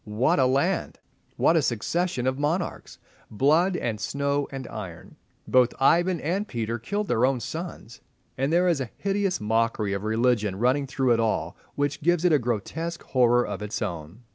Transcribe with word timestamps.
What 0.03 0.39
a 0.39 0.47
land! 0.47 0.97
What 1.37 1.55
a 1.55 1.61
succession 1.61 2.25
of 2.25 2.39
monarchs! 2.39 2.97
Blood 3.29 3.77
and 3.77 4.01
snow 4.01 4.47
and 4.51 4.67
iron! 4.67 5.15
Both 5.47 5.75
Ivan 5.79 6.19
and 6.21 6.47
Peter 6.47 6.79
killed 6.79 7.07
their 7.07 7.23
own 7.23 7.39
sons. 7.39 8.01
And 8.35 8.51
there 8.51 8.67
is 8.67 8.81
a 8.81 8.89
hideous 8.97 9.39
mockery 9.39 9.93
of 9.93 10.03
religion 10.03 10.55
running 10.57 10.87
through 10.87 11.13
it 11.13 11.19
all 11.19 11.55
which 11.75 12.01
gives 12.01 12.25
it 12.25 12.33
a 12.33 12.39
grotesque 12.39 13.03
horror 13.03 13.45
of 13.45 13.61
its 13.61 13.79
own. 13.83 14.23